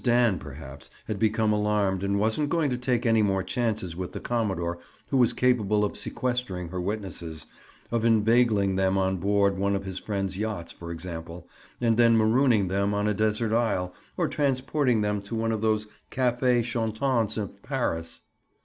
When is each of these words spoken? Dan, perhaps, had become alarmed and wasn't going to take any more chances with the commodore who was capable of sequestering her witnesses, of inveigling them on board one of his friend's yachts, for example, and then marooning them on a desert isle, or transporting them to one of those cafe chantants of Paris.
Dan, 0.03 0.39
perhaps, 0.39 0.89
had 1.05 1.19
become 1.19 1.53
alarmed 1.53 2.01
and 2.01 2.19
wasn't 2.19 2.49
going 2.49 2.71
to 2.71 2.75
take 2.79 3.05
any 3.05 3.21
more 3.21 3.43
chances 3.43 3.95
with 3.95 4.13
the 4.13 4.19
commodore 4.19 4.79
who 5.09 5.17
was 5.17 5.31
capable 5.31 5.85
of 5.85 5.95
sequestering 5.95 6.69
her 6.69 6.81
witnesses, 6.81 7.45
of 7.91 8.03
inveigling 8.03 8.77
them 8.77 8.97
on 8.97 9.17
board 9.17 9.55
one 9.59 9.75
of 9.75 9.85
his 9.85 9.99
friend's 9.99 10.39
yachts, 10.39 10.71
for 10.71 10.89
example, 10.91 11.47
and 11.79 11.97
then 11.97 12.17
marooning 12.17 12.67
them 12.67 12.95
on 12.95 13.07
a 13.07 13.13
desert 13.13 13.53
isle, 13.53 13.93
or 14.17 14.27
transporting 14.27 15.01
them 15.01 15.21
to 15.21 15.35
one 15.35 15.51
of 15.51 15.61
those 15.61 15.85
cafe 16.09 16.63
chantants 16.63 17.37
of 17.37 17.61
Paris. 17.61 18.21